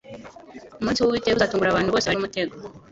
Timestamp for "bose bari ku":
1.93-2.23